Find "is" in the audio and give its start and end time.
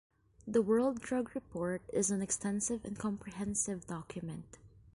1.93-2.09